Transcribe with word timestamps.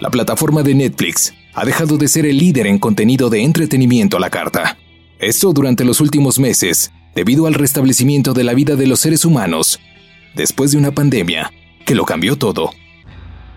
La 0.00 0.10
plataforma 0.10 0.62
de 0.62 0.76
Netflix 0.76 1.34
ha 1.54 1.64
dejado 1.64 1.96
de 1.96 2.06
ser 2.06 2.24
el 2.24 2.38
líder 2.38 2.68
en 2.68 2.78
contenido 2.78 3.30
de 3.30 3.42
entretenimiento 3.42 4.16
a 4.16 4.20
la 4.20 4.30
carta. 4.30 4.78
Esto 5.18 5.52
durante 5.52 5.84
los 5.84 6.00
últimos 6.00 6.38
meses, 6.38 6.92
debido 7.16 7.48
al 7.48 7.54
restablecimiento 7.54 8.32
de 8.32 8.44
la 8.44 8.54
vida 8.54 8.76
de 8.76 8.86
los 8.86 9.00
seres 9.00 9.24
humanos, 9.24 9.80
después 10.36 10.70
de 10.70 10.78
una 10.78 10.92
pandemia 10.92 11.52
que 11.84 11.96
lo 11.96 12.04
cambió 12.04 12.36
todo. 12.36 12.70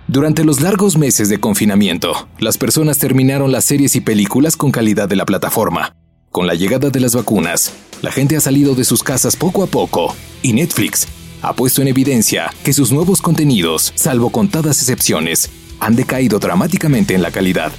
Durante 0.08 0.44
los 0.44 0.62
largos 0.62 0.98
meses 0.98 1.30
de 1.30 1.40
confinamiento, 1.40 2.28
las 2.40 2.58
personas 2.58 2.98
terminaron 2.98 3.52
las 3.52 3.66
series 3.66 3.96
y 3.96 4.02
películas 4.02 4.58
con 4.58 4.72
calidad 4.72 5.08
de 5.08 5.18
la 5.18 5.28
plataforma. 5.28 5.96
Con 6.32 6.48
la 6.48 6.56
llegada 6.56 6.90
de 6.90 7.00
las 7.00 7.14
vacunas, 7.14 7.72
la 8.02 8.12
gente 8.12 8.36
ha 8.36 8.42
salido 8.42 8.74
de 8.74 8.84
sus 8.84 9.04
casas 9.04 9.36
poco 9.36 9.62
a 9.62 9.68
poco 9.68 10.16
y 10.42 10.54
Netflix 10.54 11.08
ha 11.44 11.54
puesto 11.54 11.82
en 11.82 11.88
evidencia 11.88 12.52
que 12.64 12.74
sus 12.74 12.92
nuevos 12.92 13.22
contenidos, 13.22 13.94
salvo 13.96 14.32
contadas 14.32 14.80
excepciones, 14.80 15.50
han 15.82 15.96
decaído 15.96 16.40
dramáticamente 16.40 17.14
en 17.14 17.22
la 17.22 17.32
calidad. 17.32 17.74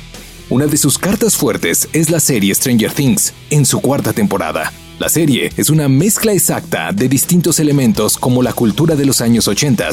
Una 0.50 0.66
de 0.66 0.76
sus 0.76 0.98
cartas 0.98 1.36
fuertes 1.36 1.88
es 1.94 2.10
la 2.10 2.20
serie 2.20 2.54
Stranger 2.54 2.92
Things, 2.92 3.32
en 3.48 3.64
su 3.64 3.80
cuarta 3.80 4.12
temporada. 4.12 4.70
La 4.98 5.08
serie 5.08 5.50
es 5.56 5.70
una 5.70 5.88
mezcla 5.88 6.32
exacta 6.32 6.92
de 6.92 7.08
distintos 7.08 7.58
elementos 7.58 8.18
como 8.18 8.42
la 8.42 8.52
cultura 8.52 8.96
de 8.96 9.06
los 9.06 9.22
años 9.22 9.48
80, 9.48 9.88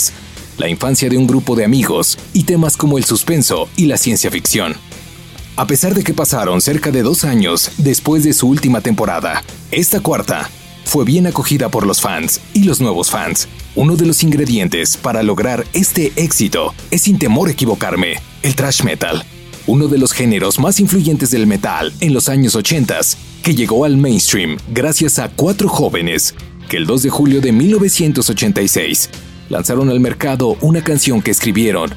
la 0.57 0.67
infancia 0.67 1.07
de 1.07 1.17
un 1.17 1.27
grupo 1.27 1.55
de 1.55 1.63
amigos 1.63 2.17
y 2.33 2.43
temas 2.43 2.75
como 2.75 2.97
el 2.97 3.05
suspenso 3.05 3.69
y 3.77 3.85
la 3.85 3.97
ciencia 3.97 4.29
ficción. 4.29 4.73
A 5.55 5.67
pesar 5.67 5.93
de 5.93 6.03
que 6.03 6.13
pasaron 6.13 6.61
cerca 6.61 6.91
de 6.91 7.03
dos 7.03 7.23
años 7.23 7.71
después 7.77 8.23
de 8.23 8.33
su 8.33 8.47
última 8.47 8.81
temporada, 8.81 9.43
esta 9.71 9.99
cuarta 9.99 10.49
fue 10.85 11.05
bien 11.05 11.27
acogida 11.27 11.69
por 11.69 11.85
los 11.85 12.01
fans 12.01 12.41
y 12.53 12.63
los 12.63 12.81
nuevos 12.81 13.11
fans. 13.11 13.47
Uno 13.75 13.95
de 13.95 14.05
los 14.05 14.23
ingredientes 14.23 14.97
para 14.97 15.23
lograr 15.23 15.65
este 15.73 16.11
éxito 16.15 16.73
es 16.91 17.03
sin 17.03 17.19
temor 17.19 17.49
equivocarme, 17.49 18.15
el 18.41 18.55
thrash 18.55 18.83
metal, 18.83 19.23
uno 19.67 19.87
de 19.87 19.97
los 19.97 20.13
géneros 20.13 20.59
más 20.59 20.79
influyentes 20.79 21.31
del 21.31 21.47
metal 21.47 21.93
en 21.99 22.13
los 22.13 22.29
años 22.29 22.55
80, 22.55 22.99
que 23.43 23.55
llegó 23.55 23.85
al 23.85 23.97
mainstream 23.97 24.57
gracias 24.69 25.19
a 25.19 25.29
cuatro 25.29 25.69
jóvenes 25.69 26.33
que 26.67 26.77
el 26.77 26.85
2 26.85 27.03
de 27.03 27.09
julio 27.09 27.41
de 27.41 27.51
1986 27.51 29.09
lanzaron 29.49 29.89
al 29.89 29.99
mercado 29.99 30.57
una 30.61 30.83
canción 30.83 31.21
que 31.21 31.31
escribieron 31.31 31.93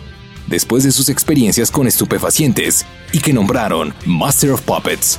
después 0.46 0.84
de 0.84 0.92
sus 0.92 1.08
experiencias 1.08 1.70
con 1.70 1.86
estupefacientes 1.86 2.84
y 3.12 3.20
que 3.20 3.32
nombraron 3.32 3.94
Master 4.06 4.52
of 4.52 4.62
Puppets. 4.62 5.18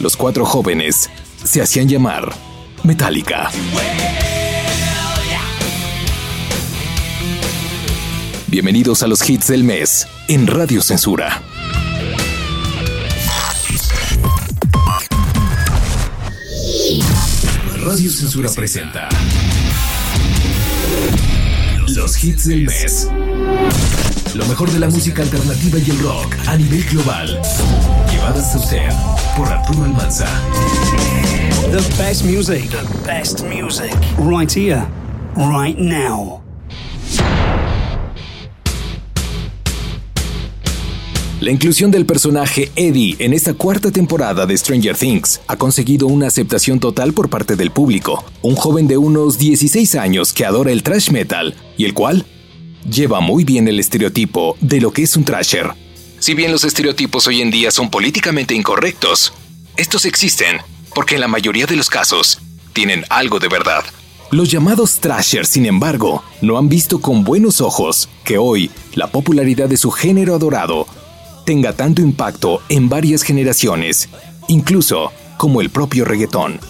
Los 0.00 0.16
cuatro 0.16 0.44
jóvenes 0.44 1.10
se 1.44 1.60
hacían 1.60 1.88
llamar 1.88 2.34
Metallica. 2.84 3.50
Bienvenidos 8.48 9.02
a 9.02 9.06
los 9.06 9.28
hits 9.28 9.48
del 9.48 9.64
mes 9.64 10.06
en 10.28 10.46
Radio 10.46 10.82
Censura. 10.82 11.42
Radio 17.84 18.10
Censura 18.10 18.50
presenta 18.54 19.08
los 21.88 22.24
hits 22.24 22.48
del 22.48 22.64
mes. 22.64 23.08
Lo 24.34 24.46
mejor 24.46 24.70
de 24.70 24.80
la 24.80 24.88
música 24.88 25.22
alternativa 25.22 25.78
y 25.78 25.90
el 25.90 25.98
rock 26.00 26.34
a 26.46 26.56
nivel 26.56 26.82
global. 26.84 27.40
Llevadas 28.10 28.54
a 28.54 28.58
usted 28.58 28.88
por 29.36 29.48
Arturo 29.48 29.84
Almanza. 29.84 30.26
The 31.72 31.78
best 31.96 32.26
music, 32.26 32.68
the 32.68 32.86
best 33.06 33.42
music, 33.44 33.94
right 34.18 34.52
here, 34.52 34.86
right 35.36 35.74
now. 35.78 36.42
La 41.40 41.50
inclusión 41.50 41.90
del 41.90 42.04
personaje 42.04 42.70
Eddie 42.76 43.16
en 43.20 43.32
esta 43.32 43.54
cuarta 43.54 43.90
temporada 43.90 44.44
de 44.44 44.54
Stranger 44.54 44.94
Things 44.94 45.40
ha 45.46 45.56
conseguido 45.56 46.08
una 46.08 46.26
aceptación 46.26 46.78
total 46.78 47.14
por 47.14 47.30
parte 47.30 47.56
del 47.56 47.70
público. 47.70 48.22
Un 48.42 48.54
joven 48.54 48.86
de 48.86 48.98
unos 48.98 49.38
16 49.38 49.94
años 49.94 50.34
que 50.34 50.44
adora 50.44 50.72
el 50.72 50.82
thrash 50.82 51.08
metal 51.10 51.54
y 51.78 51.86
el 51.86 51.94
cual 51.94 52.26
lleva 52.84 53.20
muy 53.20 53.44
bien 53.44 53.66
el 53.66 53.80
estereotipo 53.80 54.58
de 54.60 54.78
lo 54.82 54.92
que 54.92 55.04
es 55.04 55.16
un 55.16 55.24
thrasher. 55.24 55.70
Si 56.18 56.34
bien 56.34 56.52
los 56.52 56.64
estereotipos 56.64 57.26
hoy 57.28 57.40
en 57.40 57.50
día 57.50 57.70
son 57.70 57.90
políticamente 57.90 58.54
incorrectos, 58.54 59.32
estos 59.78 60.04
existen 60.04 60.58
porque 60.94 61.14
en 61.14 61.20
la 61.20 61.28
mayoría 61.28 61.66
de 61.66 61.76
los 61.76 61.90
casos 61.90 62.40
tienen 62.72 63.04
algo 63.08 63.38
de 63.38 63.48
verdad. 63.48 63.84
Los 64.30 64.50
llamados 64.50 64.98
thrashers, 64.98 65.48
sin 65.48 65.66
embargo, 65.66 66.24
no 66.40 66.56
han 66.56 66.68
visto 66.68 67.00
con 67.00 67.22
buenos 67.22 67.60
ojos 67.60 68.08
que 68.24 68.38
hoy 68.38 68.70
la 68.94 69.08
popularidad 69.08 69.68
de 69.68 69.76
su 69.76 69.90
género 69.90 70.34
adorado 70.34 70.86
tenga 71.44 71.74
tanto 71.74 72.00
impacto 72.00 72.62
en 72.68 72.88
varias 72.88 73.22
generaciones, 73.22 74.08
incluso 74.48 75.12
como 75.36 75.60
el 75.60 75.70
propio 75.70 76.04
reggaetón. 76.04 76.60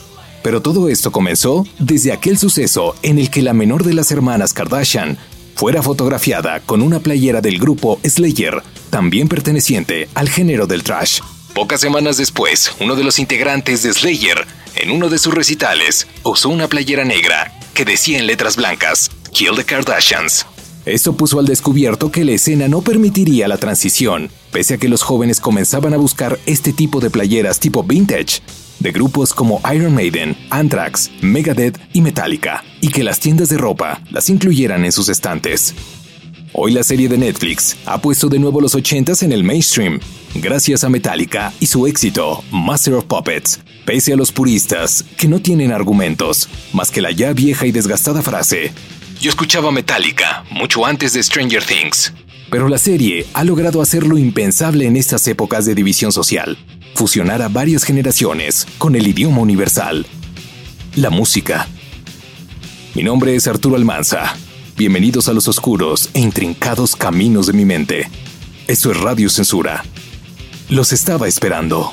Pero 0.42 0.60
todo 0.60 0.88
esto 0.88 1.12
comenzó 1.12 1.64
desde 1.78 2.12
aquel 2.12 2.36
suceso 2.36 2.96
en 3.02 3.18
el 3.18 3.30
que 3.30 3.42
la 3.42 3.52
menor 3.52 3.84
de 3.84 3.94
las 3.94 4.10
hermanas 4.10 4.52
Kardashian 4.52 5.18
fuera 5.54 5.82
fotografiada 5.82 6.60
con 6.60 6.82
una 6.82 6.98
playera 6.98 7.40
del 7.40 7.58
grupo 7.58 8.00
Slayer, 8.04 8.62
también 8.90 9.28
perteneciente 9.28 10.08
al 10.14 10.28
género 10.28 10.66
del 10.66 10.82
trash. 10.82 11.20
Pocas 11.54 11.82
semanas 11.82 12.16
después, 12.16 12.72
uno 12.80 12.96
de 12.96 13.04
los 13.04 13.18
integrantes 13.18 13.82
de 13.82 13.92
Slayer, 13.92 14.46
en 14.76 14.90
uno 14.90 15.10
de 15.10 15.18
sus 15.18 15.34
recitales, 15.34 16.06
usó 16.22 16.48
una 16.48 16.66
playera 16.66 17.04
negra 17.04 17.52
que 17.74 17.84
decía 17.84 18.18
en 18.18 18.26
letras 18.26 18.56
blancas, 18.56 19.10
Kill 19.32 19.54
the 19.56 19.64
Kardashians. 19.64 20.46
Esto 20.86 21.14
puso 21.14 21.38
al 21.38 21.44
descubierto 21.44 22.10
que 22.10 22.24
la 22.24 22.32
escena 22.32 22.68
no 22.68 22.80
permitiría 22.80 23.48
la 23.48 23.58
transición, 23.58 24.30
pese 24.50 24.74
a 24.74 24.78
que 24.78 24.88
los 24.88 25.02
jóvenes 25.02 25.40
comenzaban 25.40 25.92
a 25.92 25.98
buscar 25.98 26.38
este 26.46 26.72
tipo 26.72 27.00
de 27.00 27.10
playeras 27.10 27.60
tipo 27.60 27.82
vintage, 27.82 28.40
de 28.80 28.90
grupos 28.90 29.34
como 29.34 29.60
Iron 29.74 29.94
Maiden, 29.94 30.34
Anthrax, 30.48 31.10
Megadeth 31.20 31.78
y 31.92 32.00
Metallica, 32.00 32.64
y 32.80 32.88
que 32.88 33.04
las 33.04 33.20
tiendas 33.20 33.50
de 33.50 33.58
ropa 33.58 34.00
las 34.10 34.30
incluyeran 34.30 34.86
en 34.86 34.92
sus 34.92 35.10
estantes. 35.10 35.74
Hoy 36.54 36.72
la 36.72 36.82
serie 36.82 37.08
de 37.08 37.16
Netflix 37.16 37.78
ha 37.86 38.02
puesto 38.02 38.28
de 38.28 38.38
nuevo 38.38 38.60
los 38.60 38.74
80s 38.74 39.22
en 39.22 39.32
el 39.32 39.42
mainstream, 39.42 40.00
gracias 40.34 40.84
a 40.84 40.90
Metallica 40.90 41.50
y 41.60 41.66
su 41.66 41.86
éxito, 41.86 42.44
Master 42.50 42.92
of 42.92 43.06
Puppets, 43.06 43.60
pese 43.86 44.12
a 44.12 44.16
los 44.16 44.32
puristas 44.32 45.02
que 45.16 45.28
no 45.28 45.40
tienen 45.40 45.72
argumentos, 45.72 46.50
más 46.74 46.90
que 46.90 47.00
la 47.00 47.10
ya 47.10 47.32
vieja 47.32 47.64
y 47.64 47.72
desgastada 47.72 48.20
frase, 48.20 48.70
yo 49.18 49.30
escuchaba 49.30 49.72
Metallica 49.72 50.44
mucho 50.50 50.84
antes 50.84 51.14
de 51.14 51.22
Stranger 51.22 51.64
Things. 51.64 52.12
Pero 52.50 52.68
la 52.68 52.76
serie 52.76 53.24
ha 53.32 53.44
logrado 53.44 53.80
hacer 53.80 54.06
lo 54.06 54.18
impensable 54.18 54.84
en 54.86 54.96
estas 54.96 55.26
épocas 55.28 55.64
de 55.64 55.74
división 55.74 56.12
social, 56.12 56.58
fusionar 56.94 57.40
a 57.40 57.48
varias 57.48 57.82
generaciones 57.82 58.66
con 58.76 58.94
el 58.94 59.06
idioma 59.06 59.38
universal, 59.38 60.04
la 60.96 61.08
música. 61.08 61.66
Mi 62.94 63.02
nombre 63.02 63.34
es 63.34 63.46
Arturo 63.46 63.76
Almanza. 63.76 64.36
Bienvenidos 64.84 65.28
a 65.28 65.32
los 65.32 65.46
oscuros 65.46 66.10
e 66.12 66.18
intrincados 66.18 66.96
caminos 66.96 67.46
de 67.46 67.52
mi 67.52 67.64
mente. 67.64 68.10
Esto 68.66 68.90
es 68.90 68.98
Radio 68.98 69.30
Censura. 69.30 69.84
Los 70.70 70.92
estaba 70.92 71.28
esperando. 71.28 71.92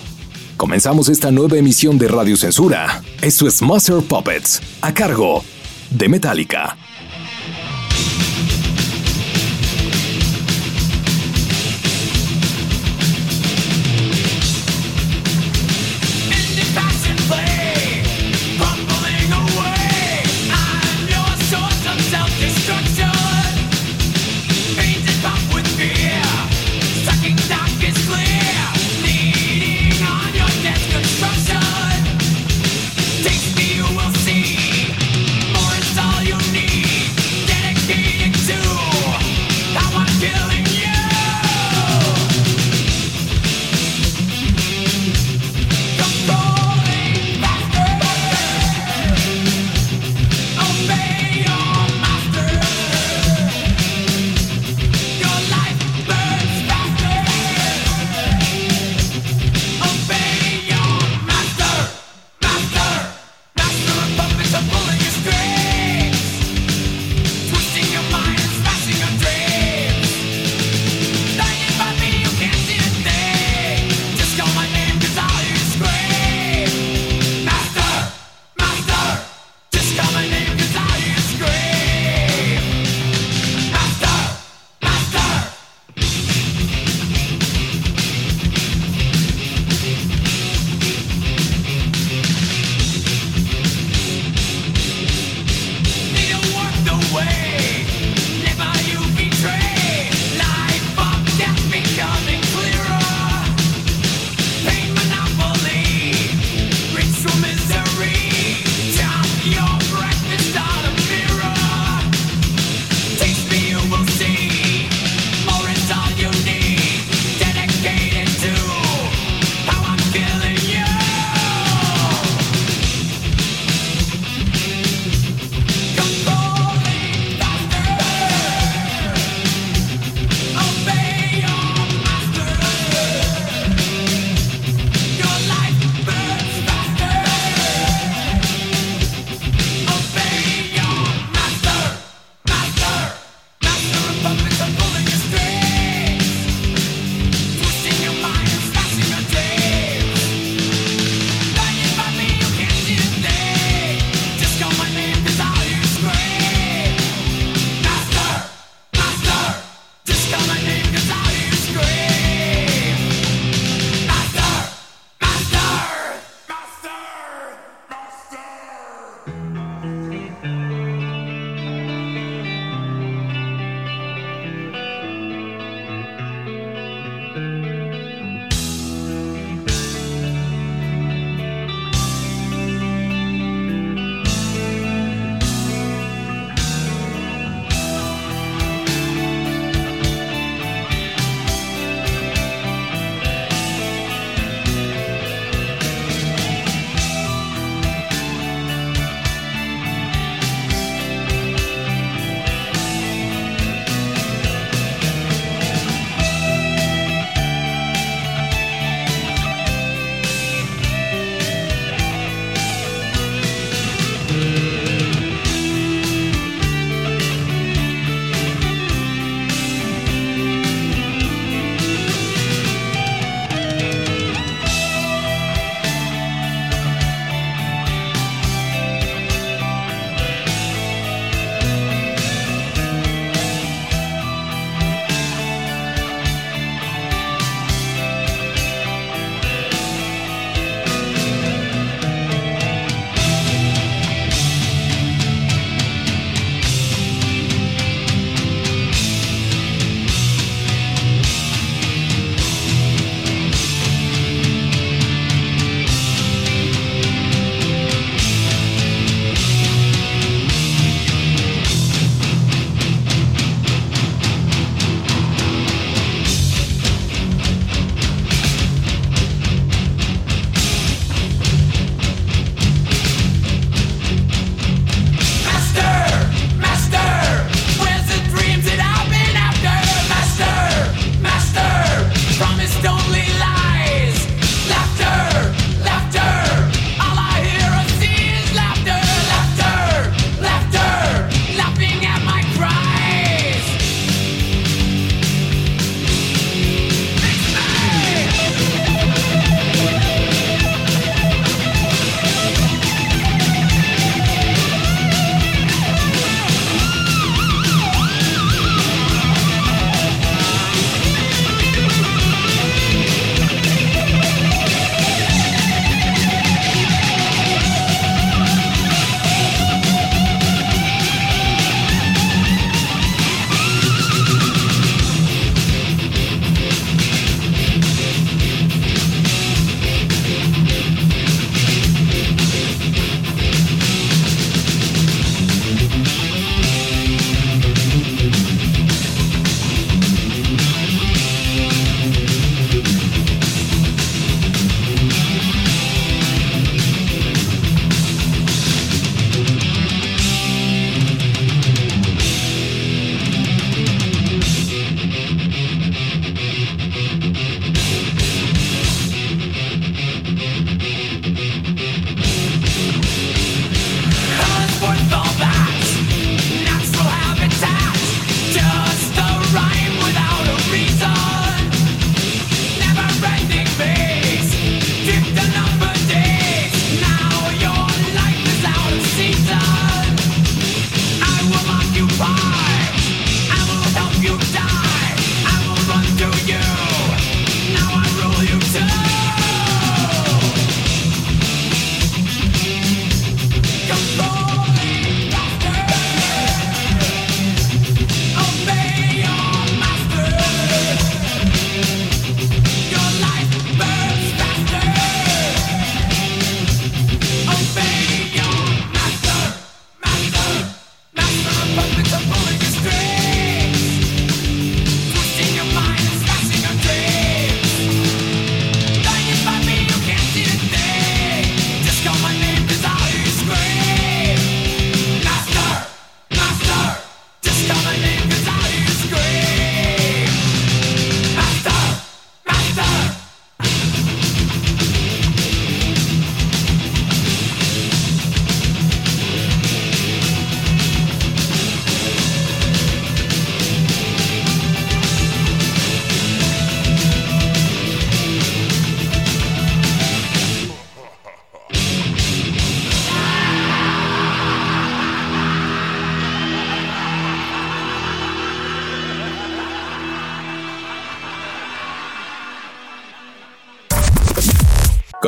Comenzamos 0.57 1.07
esta 1.07 1.29
nueva 1.29 1.57
emisión 1.57 1.99
de 1.99 2.07
Radio 2.07 2.35
Censura. 2.35 3.03
Esto 3.21 3.47
es 3.47 3.61
Master 3.61 4.01
Puppets, 4.01 4.59
a 4.81 4.91
cargo 4.91 5.43
de 5.91 6.09
Metallica. 6.09 6.77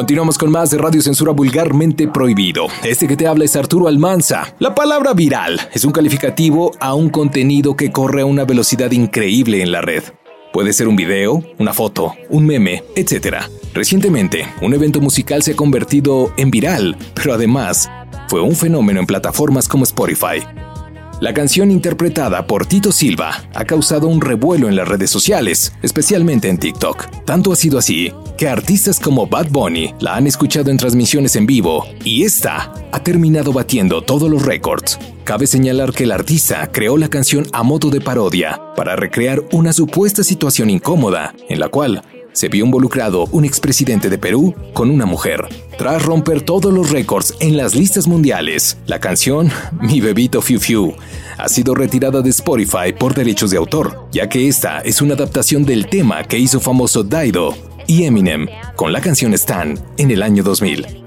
Continuamos 0.01 0.39
con 0.39 0.49
más 0.49 0.71
de 0.71 0.79
Radio 0.79 0.99
Censura 0.99 1.31
Vulgarmente 1.31 2.07
Prohibido. 2.07 2.65
Este 2.83 3.07
que 3.07 3.15
te 3.15 3.27
habla 3.27 3.45
es 3.45 3.55
Arturo 3.55 3.87
Almanza. 3.87 4.55
La 4.57 4.73
palabra 4.73 5.13
viral 5.13 5.61
es 5.73 5.85
un 5.85 5.91
calificativo 5.91 6.71
a 6.79 6.95
un 6.95 7.11
contenido 7.11 7.75
que 7.75 7.91
corre 7.91 8.23
a 8.23 8.25
una 8.25 8.43
velocidad 8.43 8.89
increíble 8.93 9.61
en 9.61 9.71
la 9.71 9.81
red. 9.81 10.01
Puede 10.53 10.73
ser 10.73 10.87
un 10.87 10.95
video, 10.95 11.43
una 11.59 11.71
foto, 11.71 12.15
un 12.31 12.47
meme, 12.47 12.83
etc. 12.95 13.43
Recientemente, 13.75 14.47
un 14.63 14.73
evento 14.73 15.01
musical 15.01 15.43
se 15.43 15.51
ha 15.51 15.55
convertido 15.55 16.33
en 16.35 16.49
viral, 16.49 16.97
pero 17.13 17.35
además 17.35 17.87
fue 18.27 18.41
un 18.41 18.55
fenómeno 18.55 19.01
en 19.01 19.05
plataformas 19.05 19.67
como 19.67 19.83
Spotify. 19.83 20.39
La 21.21 21.35
canción 21.35 21.69
interpretada 21.69 22.47
por 22.47 22.65
Tito 22.65 22.91
Silva 22.91 23.43
ha 23.53 23.63
causado 23.63 24.07
un 24.07 24.21
revuelo 24.21 24.67
en 24.67 24.75
las 24.75 24.87
redes 24.87 25.11
sociales, 25.11 25.71
especialmente 25.83 26.49
en 26.49 26.57
TikTok. 26.57 27.25
Tanto 27.25 27.51
ha 27.51 27.55
sido 27.55 27.77
así 27.77 28.11
que 28.39 28.49
artistas 28.49 28.99
como 28.99 29.27
Bad 29.27 29.49
Bunny 29.51 29.93
la 29.99 30.15
han 30.15 30.25
escuchado 30.25 30.71
en 30.71 30.77
transmisiones 30.77 31.35
en 31.35 31.45
vivo 31.45 31.85
y 32.03 32.23
esta 32.23 32.73
ha 32.91 33.03
terminado 33.03 33.53
batiendo 33.53 34.01
todos 34.01 34.31
los 34.31 34.41
récords. 34.41 34.97
Cabe 35.23 35.45
señalar 35.45 35.93
que 35.93 36.05
el 36.05 36.11
artista 36.11 36.67
creó 36.71 36.97
la 36.97 37.07
canción 37.07 37.45
a 37.53 37.61
modo 37.61 37.91
de 37.91 38.01
parodia 38.01 38.59
para 38.75 38.95
recrear 38.95 39.43
una 39.51 39.73
supuesta 39.73 40.23
situación 40.23 40.71
incómoda 40.71 41.35
en 41.49 41.59
la 41.59 41.67
cual 41.69 42.01
se 42.33 42.47
vio 42.47 42.65
involucrado 42.65 43.25
un 43.31 43.45
expresidente 43.45 44.09
de 44.09 44.17
Perú 44.17 44.55
con 44.73 44.89
una 44.89 45.05
mujer. 45.05 45.47
Tras 45.77 46.03
romper 46.03 46.41
todos 46.41 46.73
los 46.73 46.89
récords 46.91 47.35
en 47.39 47.57
las 47.57 47.75
listas 47.75 48.07
mundiales, 48.07 48.77
la 48.85 48.99
canción 48.99 49.49
Mi 49.81 50.01
Bebito 50.01 50.41
Fiu 50.41 50.59
Fiu 50.59 50.93
ha 51.37 51.49
sido 51.49 51.75
retirada 51.75 52.21
de 52.21 52.29
Spotify 52.29 52.93
por 52.97 53.13
derechos 53.13 53.51
de 53.51 53.57
autor, 53.57 54.07
ya 54.11 54.29
que 54.29 54.47
esta 54.47 54.79
es 54.79 55.01
una 55.01 55.15
adaptación 55.15 55.63
del 55.65 55.87
tema 55.87 56.23
que 56.23 56.37
hizo 56.37 56.59
famoso 56.59 57.03
Daido 57.03 57.55
y 57.87 58.03
Eminem 58.03 58.47
con 58.75 58.93
la 58.93 59.01
canción 59.01 59.33
Stan 59.33 59.77
en 59.97 60.11
el 60.11 60.23
año 60.23 60.43
2000. 60.43 61.01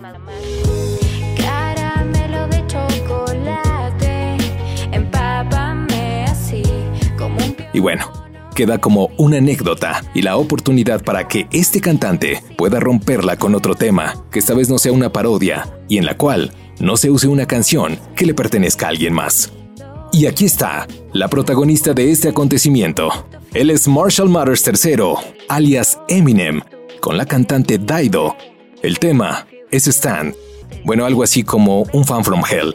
Y 7.74 7.80
bueno, 7.80 8.23
queda 8.54 8.78
como 8.78 9.10
una 9.18 9.38
anécdota 9.38 10.02
y 10.14 10.22
la 10.22 10.36
oportunidad 10.36 11.04
para 11.04 11.28
que 11.28 11.46
este 11.50 11.80
cantante 11.80 12.42
pueda 12.56 12.80
romperla 12.80 13.36
con 13.36 13.54
otro 13.54 13.74
tema, 13.74 14.24
que 14.30 14.38
esta 14.38 14.54
vez 14.54 14.70
no 14.70 14.78
sea 14.78 14.92
una 14.92 15.12
parodia 15.12 15.68
y 15.88 15.98
en 15.98 16.06
la 16.06 16.16
cual 16.16 16.52
no 16.80 16.96
se 16.96 17.10
use 17.10 17.28
una 17.28 17.46
canción 17.46 17.98
que 18.16 18.26
le 18.26 18.34
pertenezca 18.34 18.86
a 18.86 18.90
alguien 18.90 19.12
más. 19.12 19.52
Y 20.12 20.26
aquí 20.26 20.44
está, 20.44 20.86
la 21.12 21.28
protagonista 21.28 21.92
de 21.92 22.10
este 22.10 22.28
acontecimiento. 22.28 23.10
Él 23.52 23.70
es 23.70 23.88
Marshall 23.88 24.28
Matters 24.28 24.64
III, 24.66 25.14
alias 25.48 25.98
Eminem, 26.08 26.60
con 27.00 27.16
la 27.16 27.26
cantante 27.26 27.78
Daido. 27.78 28.36
El 28.82 28.98
tema 28.98 29.46
es 29.70 29.88
Stan. 29.88 30.34
Bueno, 30.84 31.04
algo 31.04 31.22
así 31.22 31.42
como 31.42 31.82
un 31.92 32.04
fan 32.04 32.24
from 32.24 32.42
hell. 32.48 32.74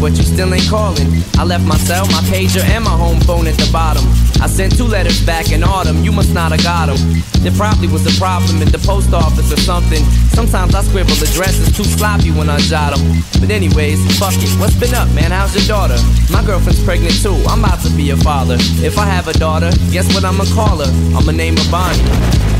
But 0.00 0.16
you 0.16 0.24
still 0.24 0.52
ain't 0.54 0.68
calling. 0.68 1.06
I 1.36 1.44
left 1.44 1.64
my 1.66 1.76
cell, 1.76 2.06
my 2.06 2.24
pager, 2.32 2.64
and 2.64 2.82
my 2.84 2.90
home 2.90 3.20
phone 3.20 3.46
at 3.46 3.56
the 3.56 3.68
bottom. 3.70 4.02
I 4.40 4.46
sent 4.46 4.76
two 4.76 4.86
letters 4.86 5.20
back 5.24 5.52
in 5.52 5.62
autumn, 5.62 6.02
you 6.02 6.10
must 6.10 6.32
not 6.32 6.52
have 6.52 6.62
got 6.62 6.86
them. 6.86 6.96
There 7.44 7.52
probably 7.52 7.88
was 7.88 8.04
a 8.08 8.14
problem 8.18 8.62
in 8.62 8.68
the 8.72 8.78
post 8.78 9.12
office 9.12 9.52
or 9.52 9.60
something. 9.60 10.02
Sometimes 10.32 10.74
I 10.74 10.82
scribble 10.82 11.12
addresses 11.12 11.76
too 11.76 11.84
sloppy 11.84 12.32
when 12.32 12.48
I 12.48 12.58
jot 12.58 12.96
them. 12.96 13.22
But 13.40 13.50
anyways, 13.50 14.00
fuck 14.18 14.34
it. 14.36 14.50
What's 14.58 14.76
been 14.76 14.94
up, 14.94 15.08
man? 15.12 15.30
How's 15.30 15.54
your 15.54 15.68
daughter? 15.68 15.98
My 16.32 16.44
girlfriend's 16.44 16.82
pregnant 16.82 17.20
too. 17.22 17.36
I'm 17.46 17.62
about 17.62 17.80
to 17.84 17.90
be 17.92 18.10
a 18.10 18.16
father. 18.16 18.56
If 18.80 18.98
I 18.98 19.04
have 19.04 19.28
a 19.28 19.34
daughter, 19.34 19.70
guess 19.90 20.08
what 20.14 20.24
I'ma 20.24 20.44
call 20.54 20.78
her? 20.78 20.90
I'ma 21.16 21.32
name 21.32 21.56
her 21.56 21.70
Bonnie. 21.70 22.59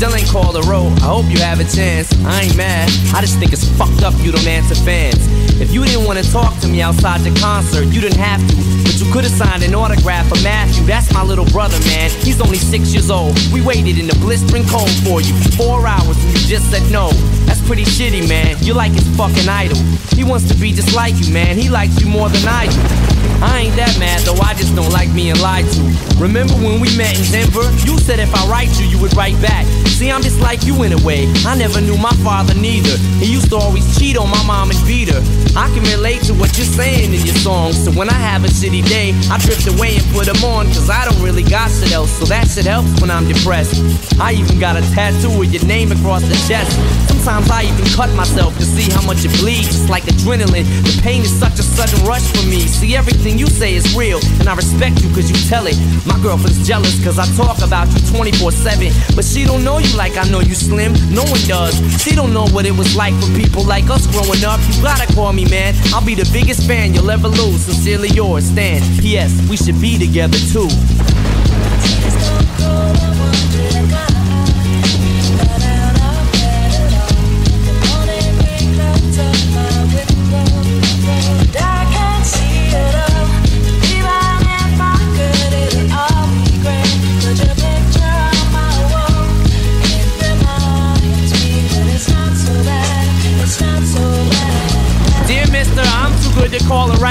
Still 0.00 0.16
ain't 0.16 0.28
called 0.28 0.56
a 0.56 0.62
road. 0.62 0.96
I 1.02 1.12
hope 1.12 1.26
you 1.26 1.38
have 1.40 1.60
a 1.60 1.64
chance. 1.64 2.10
I 2.24 2.44
ain't 2.44 2.56
mad. 2.56 2.88
I 3.14 3.20
just 3.20 3.38
think 3.38 3.52
it's 3.52 3.68
fucked 3.76 4.02
up 4.02 4.14
you 4.24 4.32
don't 4.32 4.46
answer 4.46 4.74
fans. 4.74 5.49
If 5.60 5.72
you 5.72 5.84
didn't 5.84 6.06
want 6.06 6.18
to 6.18 6.32
talk 6.32 6.58
to 6.60 6.68
me 6.68 6.80
outside 6.80 7.20
the 7.20 7.38
concert, 7.38 7.84
you 7.92 8.00
didn't 8.00 8.18
have 8.18 8.40
to. 8.40 8.56
But 8.82 8.98
you 8.98 9.12
could 9.12 9.24
have 9.24 9.32
signed 9.32 9.62
an 9.62 9.74
autograph 9.74 10.26
for 10.26 10.40
Matthew. 10.42 10.86
That's 10.86 11.12
my 11.12 11.22
little 11.22 11.44
brother, 11.44 11.78
man. 11.80 12.08
He's 12.24 12.40
only 12.40 12.56
six 12.56 12.94
years 12.94 13.10
old. 13.10 13.38
We 13.52 13.60
waited 13.60 13.98
in 13.98 14.06
the 14.06 14.16
blistering 14.24 14.64
cold 14.66 14.90
for 15.04 15.20
you 15.20 15.36
four 15.60 15.86
hours 15.86 16.16
and 16.24 16.32
you 16.32 16.48
just 16.48 16.70
said 16.70 16.90
no. 16.90 17.10
That's 17.44 17.60
pretty 17.66 17.84
shitty, 17.84 18.26
man. 18.26 18.56
You're 18.60 18.74
like 18.74 18.92
his 18.92 19.06
fucking 19.16 19.48
idol. 19.48 19.76
He 20.16 20.24
wants 20.24 20.48
to 20.48 20.54
be 20.54 20.72
just 20.72 20.96
like 20.96 21.14
you, 21.20 21.30
man. 21.30 21.58
He 21.58 21.68
likes 21.68 22.00
you 22.00 22.08
more 22.08 22.30
than 22.30 22.48
I 22.48 22.66
do. 22.66 23.10
I 23.42 23.60
ain't 23.64 23.76
that 23.76 23.96
mad 23.98 24.20
though, 24.28 24.36
I 24.36 24.52
just 24.52 24.76
don't 24.76 24.92
like 24.92 25.12
being 25.14 25.36
lied 25.40 25.64
to. 25.64 25.80
Remember 26.20 26.52
when 26.60 26.80
we 26.80 26.92
met 26.96 27.16
in 27.16 27.24
Denver? 27.32 27.64
You 27.88 27.96
said 27.96 28.20
if 28.20 28.28
I 28.34 28.44
write 28.48 28.68
you, 28.80 28.84
you 28.84 29.00
would 29.00 29.16
write 29.16 29.40
back. 29.40 29.64
See, 29.96 30.10
I'm 30.10 30.20
just 30.20 30.40
like 30.40 30.64
you 30.64 30.82
in 30.84 30.92
a 30.92 31.00
way. 31.00 31.24
I 31.48 31.56
never 31.56 31.80
knew 31.80 31.96
my 31.96 32.12
father 32.20 32.52
neither. 32.54 32.96
He 33.16 33.32
used 33.32 33.48
to 33.50 33.56
always 33.56 33.84
cheat 33.98 34.16
on 34.16 34.28
my 34.28 34.44
mom 34.46 34.70
and 34.70 34.80
beat 34.86 35.08
her. 35.08 35.20
I 35.56 35.66
can 35.74 35.82
relate 35.90 36.22
to 36.30 36.34
what 36.34 36.56
you're 36.56 36.66
saying 36.66 37.12
in 37.12 37.26
your 37.26 37.34
songs. 37.42 37.82
So 37.82 37.90
when 37.92 38.08
I 38.08 38.14
have 38.14 38.44
a 38.44 38.48
shitty 38.48 38.86
day, 38.88 39.10
I 39.30 39.38
drift 39.38 39.66
away 39.66 39.96
and 39.96 40.06
put 40.14 40.26
them 40.26 40.38
on. 40.44 40.66
Cause 40.66 40.90
I 40.90 41.04
don't 41.04 41.20
really 41.22 41.42
got 41.42 41.70
shit 41.70 41.92
else. 41.92 42.12
So 42.18 42.24
that 42.26 42.46
shit 42.48 42.66
helps 42.66 43.00
when 43.00 43.10
I'm 43.10 43.26
depressed. 43.26 43.74
I 44.20 44.32
even 44.32 44.58
got 44.60 44.76
a 44.76 44.82
tattoo 44.94 45.32
with 45.38 45.52
your 45.52 45.64
name 45.66 45.90
across 45.90 46.22
the 46.22 46.38
chest. 46.46 46.70
Sometimes 47.08 47.50
I 47.50 47.64
even 47.64 47.84
cut 47.92 48.08
myself 48.14 48.56
to 48.58 48.64
see 48.64 48.90
how 48.94 49.02
much 49.02 49.24
it 49.24 49.34
bleeds. 49.40 49.74
It's 49.74 49.90
like 49.90 50.04
adrenaline. 50.04 50.64
The 50.86 51.00
pain 51.02 51.22
is 51.22 51.32
such 51.34 51.58
a 51.58 51.62
sudden 51.62 52.06
rush 52.06 52.24
for 52.30 52.46
me. 52.46 52.60
See, 52.66 52.96
everything 52.96 53.38
you 53.38 53.46
say 53.46 53.74
is 53.74 53.84
real. 53.96 54.20
And 54.38 54.48
I 54.48 54.54
respect 54.54 55.02
you 55.02 55.10
cause 55.10 55.28
you 55.28 55.36
tell 55.48 55.66
it. 55.66 55.76
My 56.06 56.18
girlfriend's 56.22 56.66
jealous 56.66 57.02
cause 57.02 57.18
I 57.18 57.26
talk 57.34 57.58
about 57.62 57.88
you 57.90 58.00
24 58.14 58.52
7. 58.52 58.92
But 59.16 59.24
she 59.24 59.44
don't 59.44 59.64
know 59.64 59.78
you 59.78 59.90
like 59.96 60.16
I 60.16 60.24
know 60.30 60.40
you 60.40 60.54
slim. 60.54 60.94
No 61.10 61.24
one 61.26 61.42
does. 61.50 61.74
She 62.00 62.14
don't 62.14 62.32
know 62.32 62.46
what 62.54 62.66
it 62.66 62.76
was 62.76 62.94
like 62.96 63.14
for 63.18 63.28
people 63.34 63.64
like 63.64 63.90
us 63.90 64.06
growing 64.06 64.44
up. 64.44 64.60
You 64.70 64.82
gotta 64.82 65.10
call 65.12 65.29
me, 65.32 65.44
man. 65.44 65.74
I'll 65.94 66.04
be 66.04 66.14
the 66.14 66.28
biggest 66.32 66.66
fan 66.66 66.94
you'll 66.94 67.10
ever 67.10 67.28
lose. 67.28 67.64
Sincerely 67.64 68.08
yours, 68.08 68.44
Stan. 68.44 68.80
P.S. 69.00 69.48
We 69.48 69.56
should 69.56 69.80
be 69.80 69.98
together 69.98 70.38
too. 70.52 70.68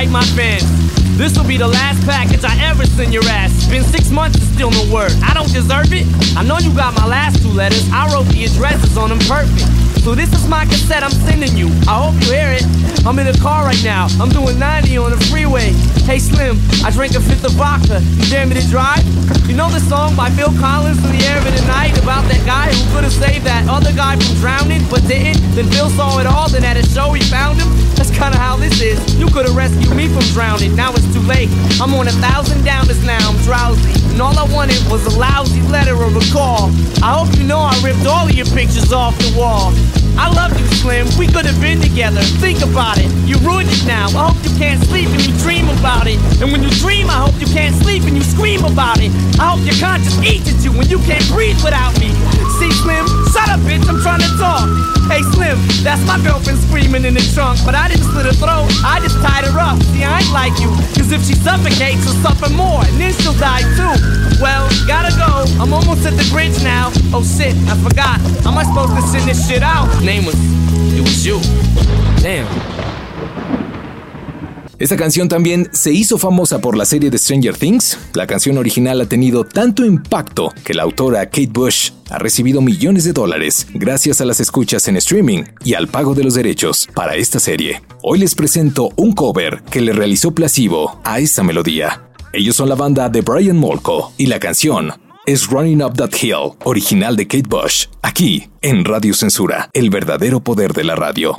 Write 0.09 0.25
my 0.25 0.35
fans. 0.35 0.65
This 1.17 1.37
will 1.37 1.45
be 1.45 1.57
the 1.57 1.67
last 1.67 2.05
package 2.05 2.43
I 2.43 2.55
ever 2.69 2.85
send 2.85 3.13
your 3.13 3.23
ass. 3.25 3.51
It's 3.55 3.67
Been 3.67 3.83
six 3.83 4.09
months 4.09 4.37
and 4.37 4.47
still 4.55 4.71
no 4.71 4.93
word. 4.93 5.11
I 5.23 5.33
don't 5.33 5.51
deserve 5.51 5.91
it. 5.91 6.05
I 6.37 6.43
know 6.43 6.57
you 6.57 6.73
got 6.73 6.95
my 6.95 7.05
last 7.05 7.41
two 7.41 7.49
letters. 7.49 7.87
I 7.91 8.11
wrote 8.13 8.27
the 8.27 8.45
addresses 8.45 8.97
on 8.97 9.09
them 9.09 9.19
perfect. 9.19 9.78
So 10.09 10.15
this 10.15 10.33
is 10.33 10.47
my 10.47 10.65
cassette 10.65 11.03
I'm 11.03 11.13
sending 11.29 11.55
you. 11.55 11.69
I 11.85 12.01
hope 12.01 12.17
you 12.25 12.33
hear 12.33 12.49
it. 12.49 12.65
I'm 13.05 13.19
in 13.21 13.29
the 13.29 13.37
car 13.37 13.61
right 13.61 13.77
now. 13.85 14.09
I'm 14.17 14.33
doing 14.33 14.57
90 14.57 14.97
on 14.97 15.11
the 15.11 15.21
freeway. 15.29 15.69
Hey 16.09 16.17
Slim, 16.17 16.57
I 16.81 16.89
drank 16.89 17.13
a 17.13 17.21
fifth 17.21 17.45
of 17.45 17.53
vodka. 17.53 18.01
You 18.17 18.25
dare 18.25 18.47
me 18.49 18.57
to 18.57 18.65
drive? 18.73 19.05
You 19.45 19.53
know 19.53 19.69
the 19.69 19.79
song 19.79 20.15
by 20.15 20.31
Phil 20.31 20.49
Collins 20.57 20.97
in 21.05 21.13
the 21.13 21.21
air 21.29 21.37
of 21.37 21.45
the 21.45 21.61
night 21.69 21.93
about 22.01 22.25
that 22.25 22.41
guy 22.41 22.73
who 22.73 22.81
could 22.89 23.03
have 23.03 23.13
saved 23.13 23.45
that 23.45 23.69
other 23.69 23.93
guy 23.93 24.17
from 24.17 24.33
drowning 24.41 24.81
but 24.89 25.05
didn't? 25.05 25.45
Then 25.53 25.69
Phil 25.69 25.93
saw 25.93 26.17
it 26.17 26.25
all. 26.25 26.49
Then 26.49 26.65
at 26.65 26.75
a 26.75 26.81
show 26.89 27.13
he 27.13 27.21
found 27.29 27.61
him. 27.61 27.69
That's 27.93 28.09
kinda 28.09 28.33
how 28.41 28.57
this 28.57 28.81
is. 28.81 28.97
You 29.13 29.27
could 29.29 29.45
have 29.45 29.55
rescued 29.55 29.93
me 29.93 30.09
from 30.09 30.25
drowning. 30.33 30.75
Now 30.75 30.89
it's 30.89 31.05
too 31.13 31.21
late. 31.21 31.53
I'm 31.77 31.93
on 31.93 32.07
a 32.07 32.15
thousand 32.17 32.65
downers 32.65 32.97
now. 33.05 33.21
I'm 33.29 33.37
drowsy. 33.45 34.08
And 34.19 34.35
all 34.35 34.51
I 34.51 34.53
wanted 34.53 34.75
was 34.91 35.07
a 35.07 35.17
lousy 35.17 35.61
letter 35.71 35.95
or 35.95 36.11
a 36.11 36.25
call. 36.35 36.67
I 36.99 37.15
hope 37.15 37.31
you 37.39 37.47
know 37.47 37.59
I 37.59 37.71
ripped 37.79 38.03
all 38.03 38.27
of 38.27 38.35
your 38.35 38.51
pictures 38.51 38.91
off 38.91 39.15
the 39.15 39.31
wall. 39.31 39.71
I 40.19 40.27
love 40.27 40.51
you, 40.59 40.67
Slim. 40.83 41.07
We 41.15 41.23
could 41.23 41.47
have 41.47 41.55
been 41.63 41.79
together. 41.79 42.19
Think 42.43 42.59
about 42.59 42.99
it. 42.99 43.07
You 43.23 43.39
ruined 43.47 43.71
it 43.71 43.87
now. 43.87 44.11
I 44.11 44.27
hope 44.27 44.43
you 44.43 44.51
can't 44.59 44.83
sleep 44.91 45.07
and 45.07 45.23
you 45.23 45.31
dream 45.39 45.71
about 45.79 46.03
it. 46.11 46.19
And 46.43 46.51
when 46.51 46.59
you 46.59 46.69
dream, 46.83 47.07
I 47.07 47.23
hope 47.23 47.39
you 47.39 47.47
can't 47.47 47.71
sleep 47.79 48.03
and 48.03 48.11
you 48.11 48.23
scream 48.27 48.67
about 48.67 48.99
it. 48.99 49.07
I 49.39 49.55
hope 49.55 49.63
your 49.63 49.79
conscience 49.79 50.19
eats 50.19 50.51
at 50.51 50.59
you 50.67 50.75
when 50.75 50.91
you 50.91 50.99
can't 51.07 51.23
breathe 51.31 51.55
without 51.63 51.95
me. 52.03 52.11
See, 52.59 52.75
Slim? 52.83 53.07
Shut 53.31 53.47
up, 53.47 53.63
bitch. 53.63 53.87
I'm 53.87 54.03
trying 54.03 54.19
to 54.19 54.31
talk. 54.35 54.67
Hey, 55.07 55.23
Slim, 55.31 55.57
that's 55.81 56.03
my 56.05 56.19
girlfriend 56.21 56.59
screaming 56.59 57.07
in 57.07 57.15
the 57.15 57.23
trunk. 57.33 57.57
But 57.65 57.73
I 57.73 57.87
didn't 57.87 58.03
slit 58.11 58.27
her 58.27 58.35
throat. 58.35 58.67
I 58.83 58.99
just 58.99 59.15
tied 59.23 59.47
her 59.47 59.57
up. 59.57 59.81
See, 59.95 60.03
I 60.03 60.19
ain't 60.19 60.33
like 60.35 60.59
you. 60.59 60.69
Cause 60.99 61.09
if 61.09 61.25
she 61.25 61.33
suffocates, 61.33 62.03
she'll 62.03 62.19
suffer 62.21 62.51
more. 62.53 62.83
And 62.85 62.99
then 63.01 63.13
she'll 63.17 63.33
die 63.39 63.65
too. 63.73 64.08
Well, 64.41 64.69
gotta 64.87 65.11
go. 65.17 65.45
I'm 65.61 65.73
almost 65.73 66.05
at 66.05 66.15
the 66.15 66.27
bridge 66.31 66.63
now. 66.63 66.91
Oh 67.13 67.23
shit, 67.23 67.55
I 67.67 67.75
forgot. 67.77 68.19
How 68.43 68.51
am 68.51 68.57
I 68.57 68.63
supposed 68.63 68.95
to 68.95 69.01
send 69.01 69.27
this 69.27 69.47
shit 69.47 69.63
out? 69.63 69.87
Name 70.03 70.25
was. 70.25 70.35
It 70.93 71.01
was 71.01 71.25
you. 71.25 71.39
Damn. 72.21 72.47
Esta 74.79 74.95
canción 74.95 75.27
también 75.27 75.67
se 75.73 75.91
hizo 75.91 76.17
famosa 76.17 76.61
por 76.61 76.77
la 76.77 76.85
serie 76.85 77.09
de 77.09 77.17
Stranger 77.17 77.57
Things. 77.57 77.97
La 78.13 78.25
canción 78.25 78.57
original 78.57 79.01
ha 79.01 79.05
tenido 79.07 79.43
tanto 79.43 79.85
impacto 79.85 80.53
que 80.63 80.73
la 80.73 80.83
autora 80.83 81.25
Kate 81.25 81.49
Bush 81.51 81.91
ha 82.09 82.17
recibido 82.17 82.61
millones 82.61 83.03
de 83.03 83.11
dólares 83.11 83.67
gracias 83.73 84.21
a 84.21 84.25
las 84.25 84.39
escuchas 84.39 84.87
en 84.87 84.95
streaming 84.95 85.43
y 85.65 85.73
al 85.73 85.89
pago 85.89 86.15
de 86.15 86.23
los 86.23 86.33
derechos 86.33 86.87
para 86.93 87.17
esta 87.17 87.39
serie. 87.39 87.81
Hoy 88.01 88.19
les 88.19 88.35
presento 88.35 88.91
un 88.95 89.11
cover 89.11 89.61
que 89.69 89.81
le 89.81 89.91
realizó 89.91 90.31
Placebo 90.31 91.01
a 91.03 91.19
esta 91.19 91.43
melodía. 91.43 92.08
Ellos 92.31 92.55
son 92.55 92.69
la 92.69 92.75
banda 92.75 93.09
de 93.09 93.21
Brian 93.21 93.57
Molko 93.57 94.13
y 94.17 94.27
la 94.27 94.39
canción 94.39 94.93
es 95.25 95.47
Running 95.47 95.83
Up 95.83 95.95
That 95.95 96.11
Hill, 96.21 96.53
original 96.63 97.15
de 97.15 97.27
Kate 97.27 97.47
Bush, 97.47 97.87
aquí 98.01 98.49
en 98.61 98.85
Radio 98.85 99.13
Censura, 99.13 99.69
el 99.73 99.89
verdadero 99.89 100.39
poder 100.39 100.73
de 100.73 100.83
la 100.83 100.95
radio. 100.95 101.37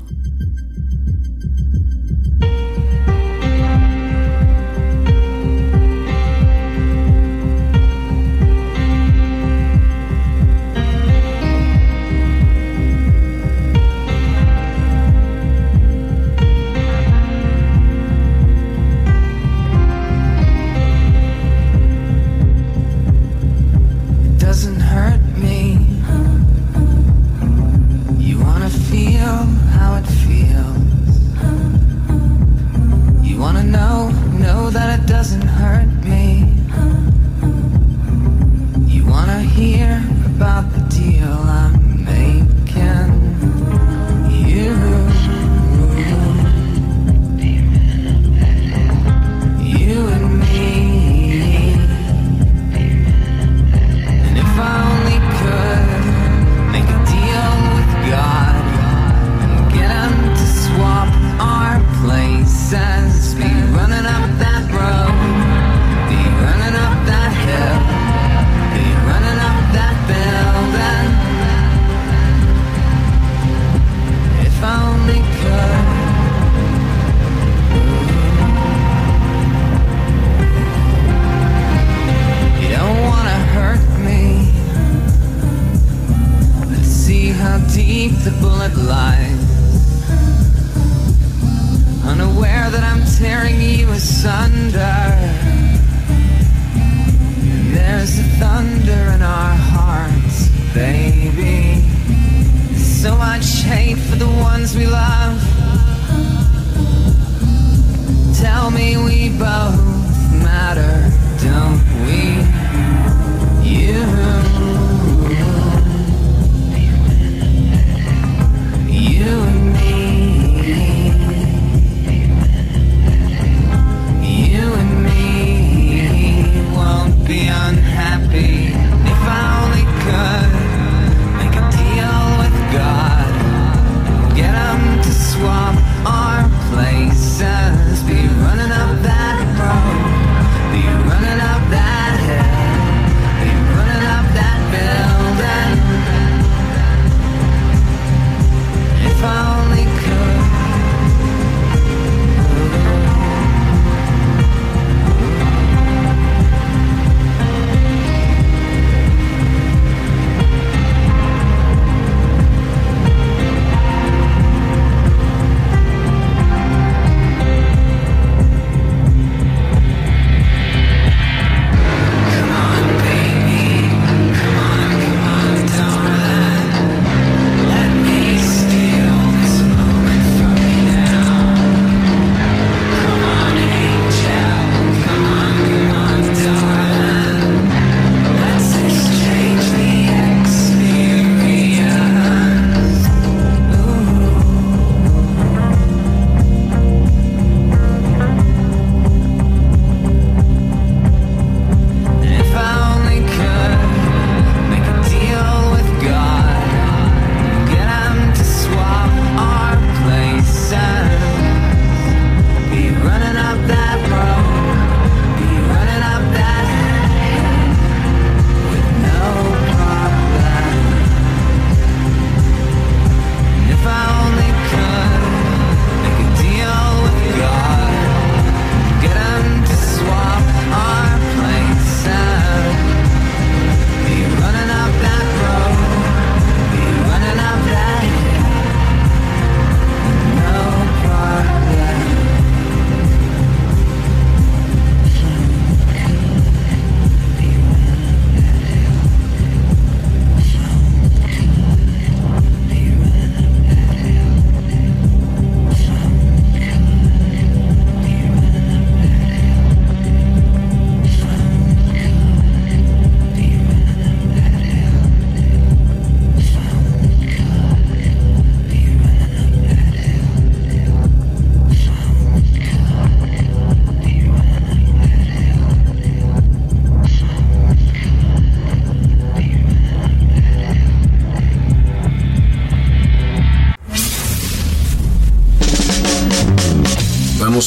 I 33.60 33.62
now 33.62 34.08
know 34.38 34.70
that 34.70 34.98
it 34.98 35.06
doesn't 35.06 35.42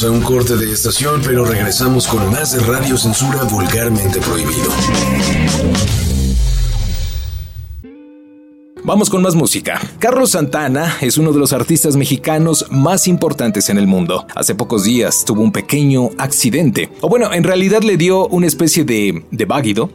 A 0.06 0.12
un 0.12 0.22
corte 0.22 0.58
de 0.58 0.70
estación, 0.70 1.22
pero 1.24 1.46
regresamos 1.46 2.08
con 2.08 2.30
más 2.30 2.52
de 2.52 2.60
Radio 2.60 2.98
Censura 2.98 3.44
Vulgarmente 3.44 4.20
Prohibido. 4.20 4.70
Vamos 8.84 9.10
con 9.10 9.22
más 9.22 9.34
música. 9.34 9.80
Carlos 10.00 10.32
Santana 10.32 10.98
es 11.00 11.18
uno 11.18 11.32
de 11.32 11.40
los 11.40 11.54
artistas 11.54 11.96
mexicanos 11.96 12.66
más 12.70 13.08
importantes 13.08 13.70
en 13.70 13.78
el 13.78 13.88
mundo. 13.88 14.28
Hace 14.36 14.56
pocos 14.56 14.84
días 14.84 15.24
tuvo 15.24 15.42
un 15.42 15.54
pequeño 15.54 16.10
accidente. 16.18 16.90
O 17.00 17.08
bueno, 17.08 17.32
en 17.32 17.46
realidad 17.46 17.82
le 17.82 17.96
dio 17.96 18.28
una 18.28 18.48
especie 18.48 18.84
de, 18.84 19.24
de 19.32 19.46
váguido 19.46 19.90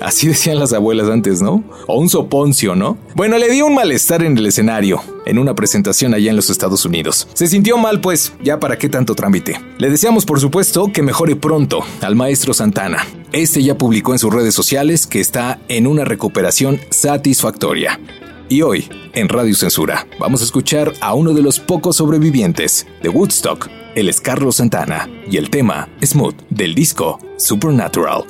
Así 0.00 0.28
decían 0.28 0.58
las 0.58 0.72
abuelas 0.72 1.08
antes, 1.08 1.42
¿no? 1.42 1.64
O 1.86 1.98
un 1.98 2.08
soponcio, 2.08 2.74
¿no? 2.74 2.98
Bueno, 3.14 3.38
le 3.38 3.50
dio 3.50 3.66
un 3.66 3.74
malestar 3.74 4.22
en 4.22 4.36
el 4.36 4.46
escenario, 4.46 5.00
en 5.26 5.38
una 5.38 5.54
presentación 5.54 6.14
allá 6.14 6.30
en 6.30 6.36
los 6.36 6.50
Estados 6.50 6.84
Unidos. 6.84 7.28
Se 7.34 7.46
sintió 7.46 7.78
mal, 7.78 8.00
pues, 8.00 8.32
ya 8.42 8.60
para 8.60 8.78
qué 8.78 8.88
tanto 8.88 9.14
trámite. 9.14 9.60
Le 9.78 9.90
deseamos, 9.90 10.24
por 10.24 10.40
supuesto, 10.40 10.92
que 10.92 11.02
mejore 11.02 11.36
pronto 11.36 11.80
al 12.00 12.16
maestro 12.16 12.54
Santana. 12.54 13.06
Este 13.32 13.62
ya 13.62 13.76
publicó 13.76 14.12
en 14.12 14.18
sus 14.18 14.32
redes 14.32 14.54
sociales 14.54 15.06
que 15.06 15.20
está 15.20 15.58
en 15.68 15.86
una 15.86 16.04
recuperación 16.04 16.80
satisfactoria. 16.90 17.98
Y 18.48 18.62
hoy, 18.62 18.88
en 19.14 19.28
Radio 19.28 19.54
Censura, 19.54 20.06
vamos 20.18 20.42
a 20.42 20.44
escuchar 20.44 20.92
a 21.00 21.14
uno 21.14 21.32
de 21.32 21.42
los 21.42 21.58
pocos 21.58 21.96
sobrevivientes 21.96 22.86
de 23.02 23.08
Woodstock. 23.08 23.68
Él 23.94 24.08
es 24.08 24.20
Carlos 24.20 24.56
Santana 24.56 25.08
y 25.30 25.38
el 25.38 25.50
tema 25.50 25.88
Smooth 26.02 26.36
del 26.50 26.74
disco 26.74 27.18
Supernatural. 27.38 28.24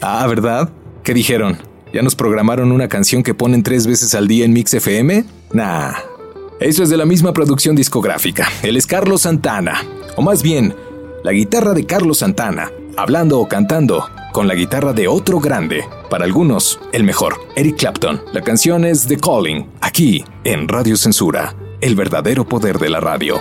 Ah, 0.00 0.26
¿verdad? 0.26 0.70
¿Qué 1.02 1.14
dijeron? 1.14 1.58
¿Ya 1.92 2.02
nos 2.02 2.14
programaron 2.14 2.72
una 2.72 2.88
canción 2.88 3.22
que 3.22 3.34
ponen 3.34 3.62
tres 3.62 3.86
veces 3.86 4.14
al 4.14 4.28
día 4.28 4.44
en 4.44 4.52
Mix 4.52 4.74
FM? 4.74 5.24
Nah. 5.52 5.92
Eso 6.60 6.82
es 6.82 6.90
de 6.90 6.96
la 6.96 7.04
misma 7.04 7.32
producción 7.32 7.76
discográfica. 7.76 8.48
Él 8.62 8.76
es 8.76 8.86
Carlos 8.86 9.22
Santana. 9.22 9.82
O 10.16 10.22
más 10.22 10.42
bien, 10.42 10.74
la 11.22 11.32
guitarra 11.32 11.74
de 11.74 11.84
Carlos 11.84 12.18
Santana, 12.18 12.70
hablando 12.96 13.38
o 13.38 13.48
cantando 13.48 14.08
con 14.32 14.48
la 14.48 14.54
guitarra 14.54 14.92
de 14.92 15.08
otro 15.08 15.40
grande. 15.40 15.84
Para 16.10 16.24
algunos, 16.24 16.78
el 16.92 17.04
mejor, 17.04 17.36
Eric 17.56 17.76
Clapton. 17.76 18.22
La 18.32 18.42
canción 18.42 18.84
es 18.84 19.06
The 19.06 19.18
Calling, 19.18 19.66
aquí 19.80 20.24
en 20.44 20.68
Radio 20.68 20.96
Censura, 20.96 21.54
el 21.80 21.94
verdadero 21.94 22.46
poder 22.46 22.78
de 22.78 22.90
la 22.90 23.00
radio. 23.00 23.38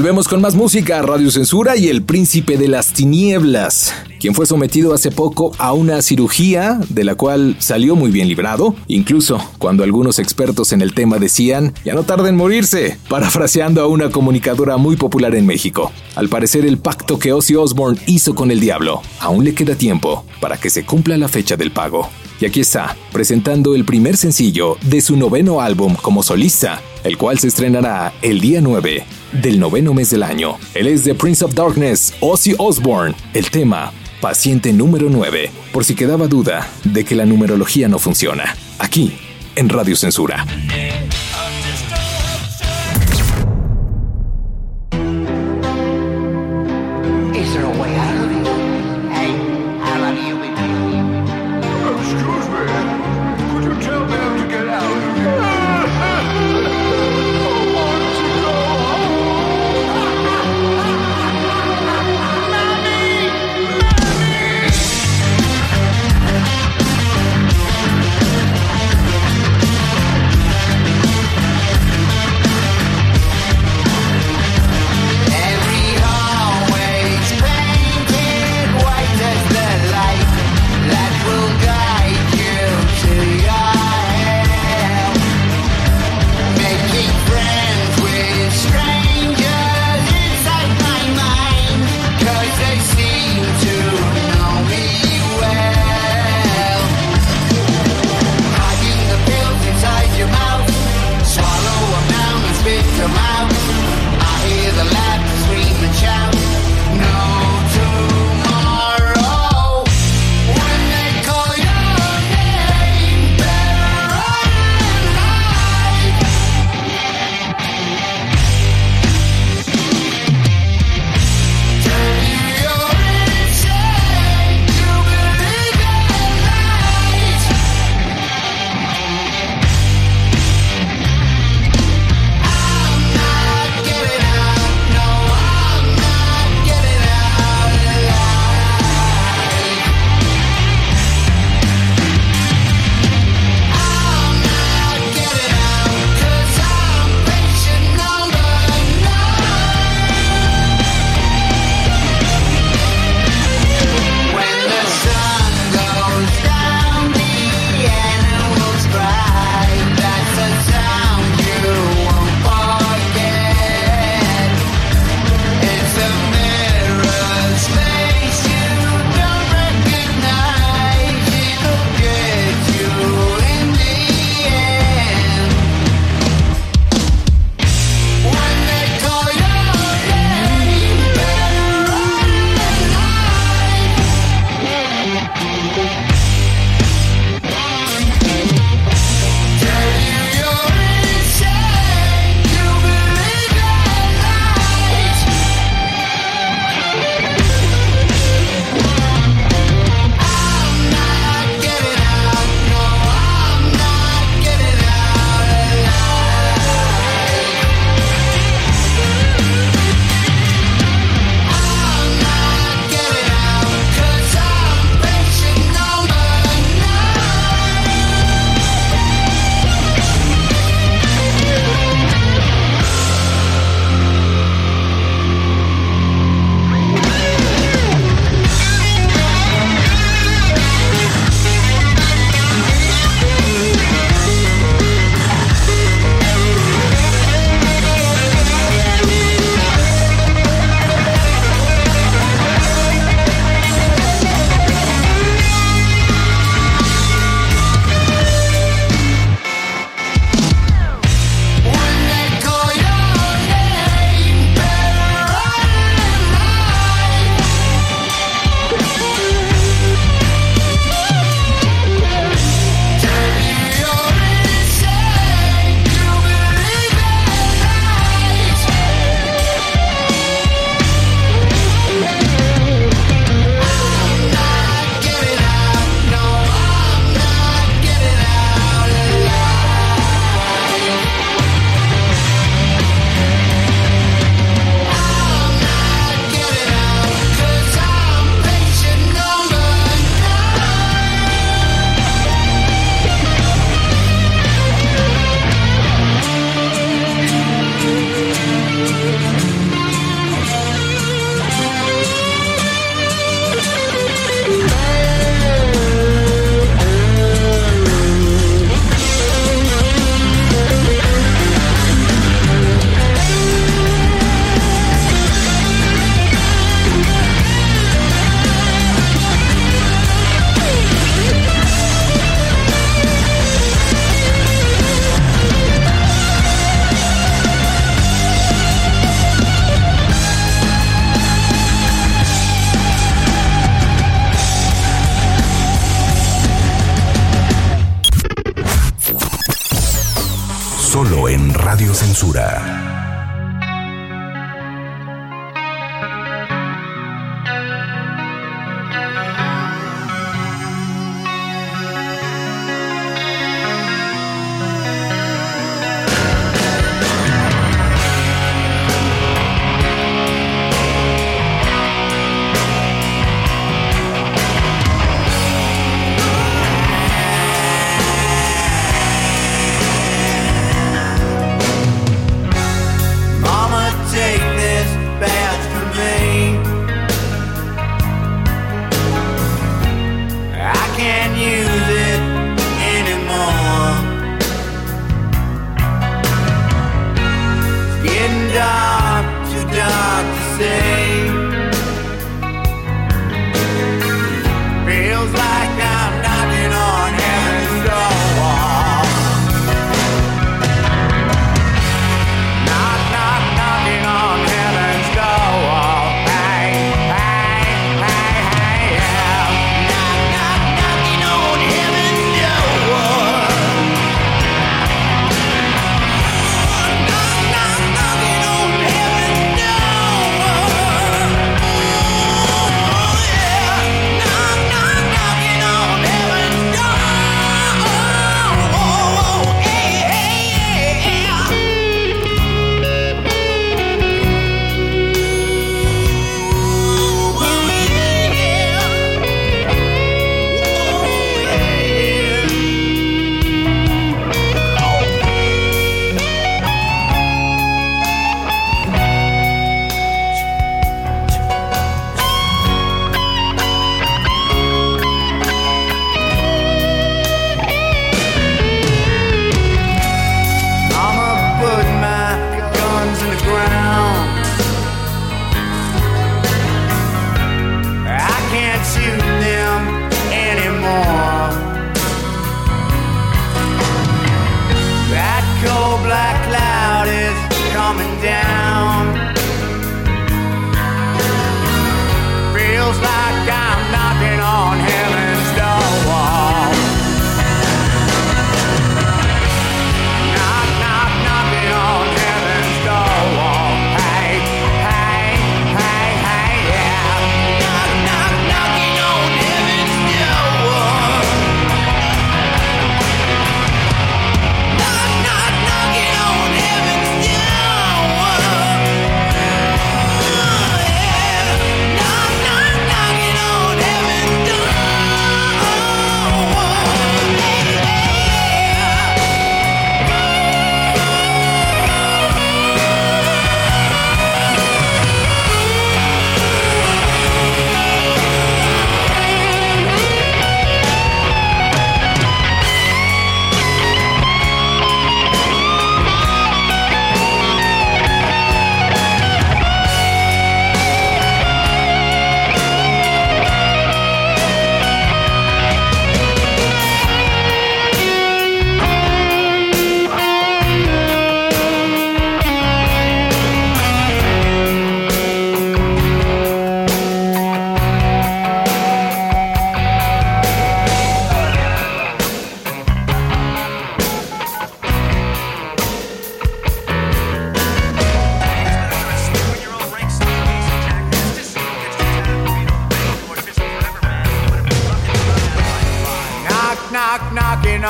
Volvemos 0.00 0.28
con 0.28 0.40
más 0.40 0.54
música, 0.54 1.02
Radio 1.02 1.30
Censura 1.30 1.76
y 1.76 1.88
El 1.88 2.02
Príncipe 2.02 2.56
de 2.56 2.68
las 2.68 2.94
Tinieblas, 2.94 3.92
quien 4.18 4.34
fue 4.34 4.46
sometido 4.46 4.94
hace 4.94 5.10
poco 5.10 5.52
a 5.58 5.74
una 5.74 6.00
cirugía 6.00 6.80
de 6.88 7.04
la 7.04 7.16
cual 7.16 7.56
salió 7.58 7.96
muy 7.96 8.10
bien 8.10 8.26
librado, 8.26 8.74
incluso 8.86 9.46
cuando 9.58 9.84
algunos 9.84 10.18
expertos 10.18 10.72
en 10.72 10.80
el 10.80 10.94
tema 10.94 11.18
decían, 11.18 11.74
ya 11.84 11.92
no 11.92 12.04
tarda 12.04 12.30
en 12.30 12.36
morirse, 12.36 12.98
parafraseando 13.10 13.82
a 13.82 13.88
una 13.88 14.08
comunicadora 14.08 14.78
muy 14.78 14.96
popular 14.96 15.34
en 15.34 15.44
México. 15.44 15.92
Al 16.14 16.30
parecer 16.30 16.64
el 16.64 16.78
pacto 16.78 17.18
que 17.18 17.34
Ozzy 17.34 17.56
Osbourne 17.56 18.00
hizo 18.06 18.34
con 18.34 18.50
el 18.50 18.58
diablo, 18.58 19.02
aún 19.18 19.44
le 19.44 19.52
queda 19.52 19.74
tiempo 19.74 20.24
para 20.40 20.56
que 20.56 20.70
se 20.70 20.86
cumpla 20.86 21.18
la 21.18 21.28
fecha 21.28 21.58
del 21.58 21.72
pago. 21.72 22.08
Y 22.40 22.46
aquí 22.46 22.60
está, 22.60 22.96
presentando 23.12 23.74
el 23.74 23.84
primer 23.84 24.16
sencillo 24.16 24.78
de 24.80 25.02
su 25.02 25.18
noveno 25.18 25.60
álbum 25.60 25.94
como 25.94 26.22
solista, 26.22 26.80
el 27.04 27.18
cual 27.18 27.38
se 27.38 27.48
estrenará 27.48 28.14
el 28.22 28.40
día 28.40 28.62
9 28.62 29.19
del 29.32 29.58
noveno 29.58 29.94
mes 29.94 30.10
del 30.10 30.22
año. 30.22 30.56
Él 30.74 30.86
es 30.86 31.04
The 31.04 31.14
Prince 31.14 31.44
of 31.44 31.54
Darkness, 31.54 32.14
Ozzy 32.20 32.54
Osbourne. 32.58 33.14
El 33.34 33.50
tema, 33.50 33.92
paciente 34.20 34.72
número 34.72 35.08
9, 35.10 35.50
por 35.72 35.84
si 35.84 35.94
quedaba 35.94 36.26
duda 36.26 36.68
de 36.84 37.04
que 37.04 37.14
la 37.14 37.26
numerología 37.26 37.88
no 37.88 37.98
funciona. 37.98 38.56
Aquí, 38.78 39.12
en 39.56 39.68
Radio 39.68 39.96
Censura. 39.96 40.46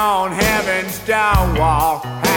on 0.00 0.32
heaven's 0.32 0.98
downwall. 1.00 2.29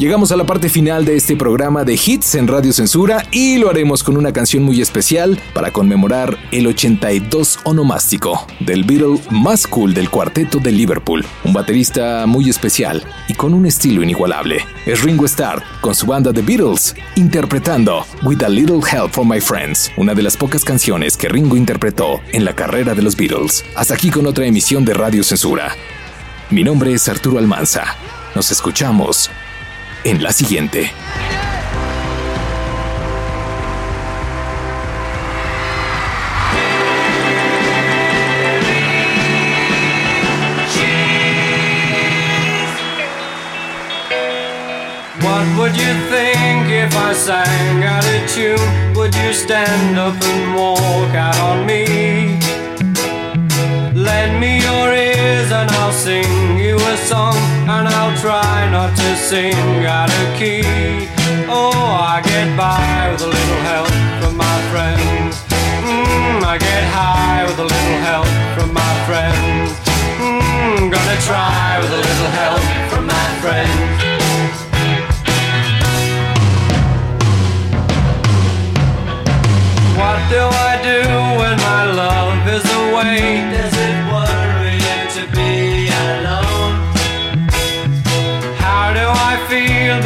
Llegamos 0.00 0.32
a 0.32 0.36
la 0.38 0.46
parte 0.46 0.70
final 0.70 1.04
de 1.04 1.14
este 1.14 1.36
programa 1.36 1.84
de 1.84 1.92
hits 1.92 2.34
en 2.34 2.48
Radio 2.48 2.72
Censura 2.72 3.22
y 3.32 3.58
lo 3.58 3.68
haremos 3.68 4.02
con 4.02 4.16
una 4.16 4.32
canción 4.32 4.62
muy 4.62 4.80
especial 4.80 5.38
para 5.52 5.72
conmemorar 5.72 6.38
el 6.52 6.68
82 6.68 7.58
onomástico 7.64 8.46
del 8.60 8.84
Beatle 8.84 9.20
más 9.30 9.66
cool 9.66 9.92
del 9.92 10.08
cuarteto 10.08 10.58
de 10.58 10.72
Liverpool, 10.72 11.22
un 11.44 11.52
baterista 11.52 12.24
muy 12.26 12.48
especial 12.48 13.04
y 13.28 13.34
con 13.34 13.52
un 13.52 13.66
estilo 13.66 14.02
inigualable. 14.02 14.64
Es 14.86 15.02
Ringo 15.02 15.26
Starr 15.26 15.62
con 15.82 15.94
su 15.94 16.06
banda 16.06 16.32
The 16.32 16.40
Beatles 16.40 16.94
interpretando 17.16 18.06
With 18.22 18.42
a 18.42 18.48
Little 18.48 18.80
Help 18.90 19.10
from 19.10 19.30
My 19.30 19.42
Friends, 19.42 19.92
una 19.98 20.14
de 20.14 20.22
las 20.22 20.34
pocas 20.34 20.64
canciones 20.64 21.14
que 21.18 21.28
Ringo 21.28 21.58
interpretó 21.58 22.22
en 22.32 22.46
la 22.46 22.56
carrera 22.56 22.94
de 22.94 23.02
los 23.02 23.16
Beatles. 23.16 23.66
Hasta 23.76 23.92
aquí 23.92 24.08
con 24.08 24.24
otra 24.24 24.46
emisión 24.46 24.82
de 24.86 24.94
Radio 24.94 25.22
Censura. 25.22 25.76
Mi 26.48 26.64
nombre 26.64 26.94
es 26.94 27.06
Arturo 27.06 27.38
Almanza. 27.38 27.84
Nos 28.34 28.50
escuchamos 28.50 29.30
en 30.04 30.22
la 30.22 30.32
siguiente. 30.32 30.92
What 45.22 45.46
would 45.58 45.76
you 45.76 45.92
think 46.08 46.70
if 46.70 46.96
I 46.96 47.12
sang 47.12 47.84
out 47.84 48.04
of 48.04 48.30
tune? 48.30 48.94
Would 48.94 49.14
you 49.14 49.32
stand 49.32 49.98
up 49.98 50.14
and 50.22 50.54
walk 50.54 51.14
out 51.14 51.38
on 51.40 51.66
me? 51.66 52.38
Lend 53.94 54.40
me 54.40 54.62
your 54.62 54.92
ears 54.94 55.52
and 55.52 55.70
I'll 55.70 55.92
sing 55.92 56.58
you 56.58 56.76
a 56.76 56.96
song 56.96 57.49
And 57.72 57.86
I'll 57.86 58.16
try 58.18 58.68
not 58.70 58.96
to 58.96 59.16
sing 59.16 59.86
out 59.86 60.10
of 60.10 60.26
key. 60.38 61.06
Oh, 61.46 61.70
I 62.12 62.20
get 62.20 62.48
by 62.56 63.12
with 63.12 63.22
a 63.22 63.30
little 63.36 63.60
help 63.70 63.92
from 64.20 64.36
my 64.36 64.58
friends. 64.72 65.38
Mm, 65.86 66.42
I 66.42 66.58
get 66.58 66.84
high 66.98 67.44
with 67.46 67.58
a 67.60 67.68
little 67.74 68.00
help 68.10 68.26
from 68.56 68.74
my 68.74 68.94
friends. 69.06 69.70
Mm, 70.18 70.90
Gonna 70.90 71.18
try 71.30 71.78
with 71.80 71.92
a 71.92 72.02
little 72.08 72.32
help 72.42 72.62
from 72.90 73.06
my 73.06 73.28
friends. 73.38 74.10
What 80.00 80.18
do 80.34 80.42
I 80.70 80.72
do 80.82 80.98
when 81.38 81.56
my 81.70 81.82
love 81.92 82.48
is 82.48 82.66
away? 82.82 83.79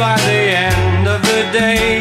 By 0.05 0.15
the 0.27 0.41
end 0.67 1.07
of 1.07 1.19
the 1.29 1.41
day? 1.59 1.94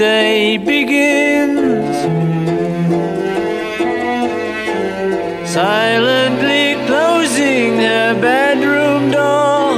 Day 0.00 0.56
begins. 0.56 1.94
Silently 5.46 6.74
closing 6.86 7.76
her 7.76 8.18
bedroom 8.18 9.10
door, 9.10 9.72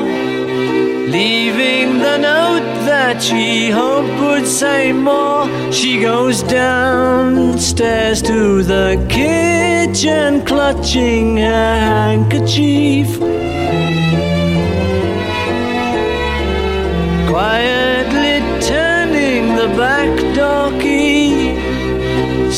leaving 1.10 1.98
the 1.98 2.18
note 2.18 2.68
that 2.86 3.20
she 3.20 3.68
hoped 3.70 4.16
would 4.20 4.46
say 4.46 4.92
more. 4.92 5.48
She 5.72 6.00
goes 6.00 6.44
downstairs 6.44 8.22
to 8.22 8.62
the 8.62 9.04
kitchen, 9.08 10.44
clutching 10.44 11.38
her 11.38 11.74
handkerchief. 11.90 13.10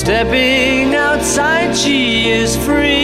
Stepping 0.05 0.95
outside, 0.95 1.75
she 1.75 2.31
is 2.31 2.59
free. 2.59 3.04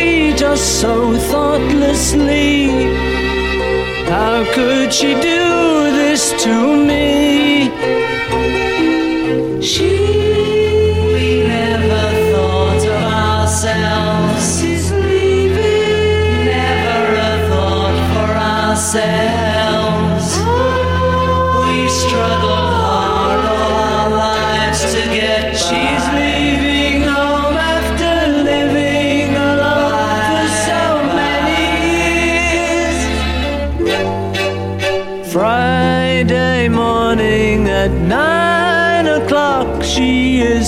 so 0.59 1.17
thoughtlessly. 1.17 2.67
How 4.05 4.43
could 4.53 4.93
she 4.93 5.13
do 5.13 5.91
this 5.99 6.33
to 6.43 6.85
me? 6.85 7.30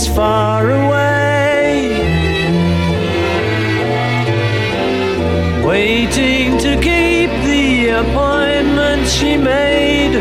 far 0.07 0.69
away, 0.69 1.89
waiting 5.65 6.57
to 6.57 6.75
keep 6.81 7.31
the 7.43 7.89
appointment 8.01 9.07
she 9.07 9.37
made, 9.37 10.15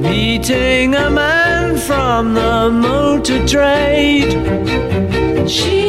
meeting 0.00 0.94
a 0.94 1.10
man 1.10 1.76
from 1.76 2.34
the 2.34 2.70
motor 2.70 3.46
trade. 3.46 4.32
She 5.48 5.83